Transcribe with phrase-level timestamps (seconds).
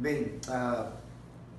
[0.00, 0.92] Bem, ah,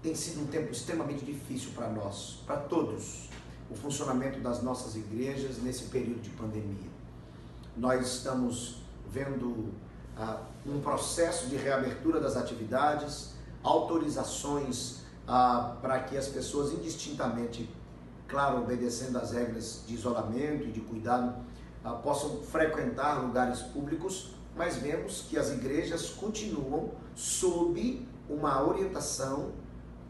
[0.01, 3.29] tem sido um tempo extremamente difícil para nós, para todos,
[3.69, 6.89] o funcionamento das nossas igrejas nesse período de pandemia.
[7.77, 9.71] Nós estamos vendo
[10.17, 17.69] ah, um processo de reabertura das atividades, autorizações ah, para que as pessoas indistintamente,
[18.27, 21.35] claro, obedecendo às regras de isolamento e de cuidado,
[21.83, 29.51] ah, possam frequentar lugares públicos, mas vemos que as igrejas continuam sob uma orientação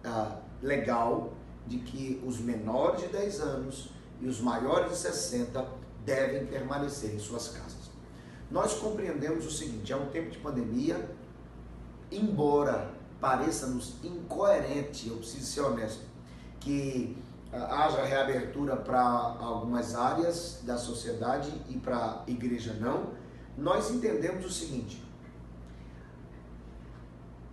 [0.04, 1.34] ah, legal
[1.66, 3.90] de que os menores de 10 anos
[4.20, 5.66] e os maiores de 60
[6.06, 7.90] devem permanecer em suas casas.
[8.50, 11.10] Nós compreendemos o seguinte: é um tempo de pandemia,
[12.12, 16.04] embora pareça-nos incoerente, eu preciso ser honesto,
[16.60, 17.18] que
[17.52, 23.12] ah, haja reabertura para algumas áreas da sociedade e para a igreja não,
[23.58, 25.04] nós entendemos o seguinte: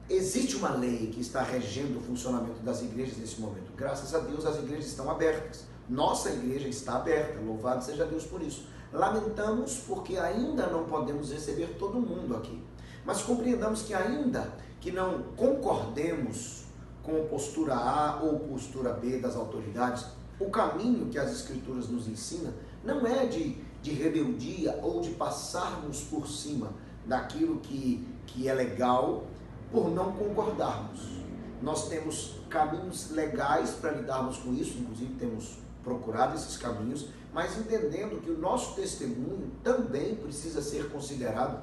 [0.09, 3.73] existe uma lei que está regendo o funcionamento das igrejas nesse momento.
[3.77, 5.67] Graças a Deus as igrejas estão abertas.
[5.89, 8.67] Nossa igreja está aberta, louvado seja Deus por isso.
[8.93, 12.63] Lamentamos porque ainda não podemos receber todo mundo aqui.
[13.05, 16.65] Mas compreendamos que ainda que não concordemos
[17.03, 20.07] com postura A ou postura B das autoridades,
[20.39, 22.53] o caminho que as escrituras nos ensinam
[22.85, 26.73] não é de, de rebeldia ou de passarmos por cima
[27.07, 29.25] daquilo que, que é legal
[29.71, 31.19] por não concordarmos.
[31.61, 38.21] Nós temos caminhos legais para lidarmos com isso, inclusive temos procurado esses caminhos, mas entendendo
[38.21, 41.63] que o nosso testemunho também precisa ser considerado,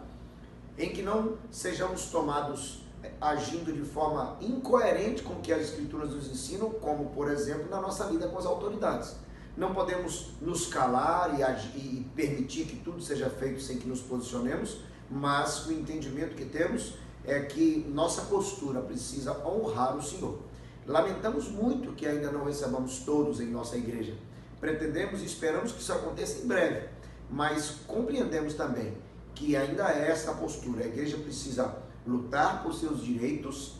[0.77, 6.13] em que não sejamos tomados eh, agindo de forma incoerente com o que as Escrituras
[6.13, 9.15] nos ensinam, como, por exemplo, na nossa vida com as autoridades.
[9.55, 14.01] Não podemos nos calar e, agir, e permitir que tudo seja feito sem que nos
[14.01, 16.95] posicionemos, mas o entendimento que temos
[17.27, 20.39] é que nossa postura precisa honrar o Senhor.
[20.85, 24.13] Lamentamos muito que ainda não recebamos todos em nossa igreja.
[24.59, 26.87] Pretendemos e esperamos que isso aconteça em breve,
[27.29, 28.95] mas compreendemos também
[29.33, 30.83] que ainda é esta postura.
[30.83, 33.75] A igreja precisa lutar por seus direitos,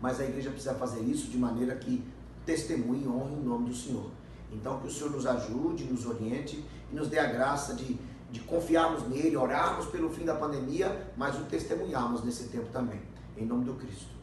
[0.00, 2.04] mas a igreja precisa fazer isso de maneira que
[2.46, 4.10] testemunhe e honre o nome do Senhor.
[4.52, 7.98] Então, que o Senhor nos ajude, nos oriente e nos dê a graça de
[8.30, 13.00] de confiarmos nele, orarmos pelo fim da pandemia, mas o testemunharmos nesse tempo também.
[13.36, 14.17] Em nome do Cristo.